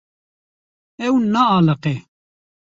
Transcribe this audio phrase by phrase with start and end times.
[1.05, 1.93] Ew naaliqe.